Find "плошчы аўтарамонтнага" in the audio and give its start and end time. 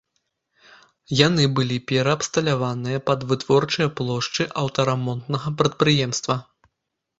4.01-5.57